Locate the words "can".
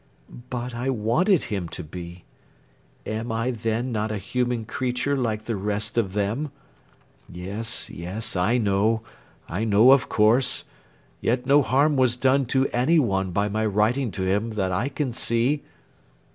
14.89-15.13